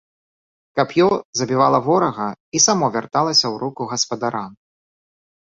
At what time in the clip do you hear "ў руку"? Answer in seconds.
3.53-3.81